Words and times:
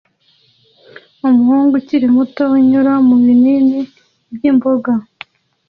Umuhungu 1.27 1.71
ukiri 1.81 2.07
muto 2.15 2.43
unyura 2.57 2.93
mu 3.07 3.15
binini 3.25 3.79
byimboga 4.33 4.93